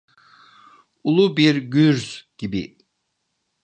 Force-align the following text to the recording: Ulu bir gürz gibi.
Ulu 1.03 1.37
bir 1.37 1.55
gürz 1.55 2.25
gibi. 2.37 2.77